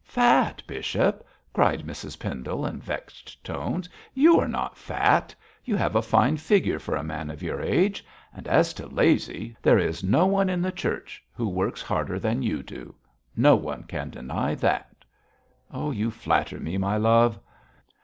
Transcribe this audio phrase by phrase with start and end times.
[0.03, 1.23] 'Fat, bishop!'
[1.53, 3.87] cried Mrs Pendle, in vexed tones.
[4.15, 8.03] 'You are not fat; you have a fine figure for a man of your age.
[8.35, 12.41] And as to lazy, there is no one in the Church who works harder than
[12.41, 12.95] you do.
[13.37, 15.05] No one can deny that.'
[15.71, 17.37] 'You flatter me, my love!'